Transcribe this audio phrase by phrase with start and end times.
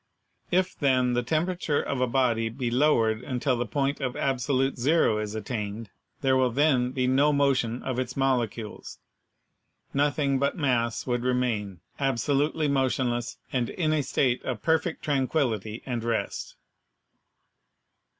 [0.49, 5.19] If, then, the temperature of a body be lowered until the point of absolute zero
[5.19, 8.97] is attained, there will then be no motion of its molecules—
[9.93, 16.03] nothing but mass would remain, absolutely motionless and in a state of perfect tranquillity and
[16.03, 16.55] rest.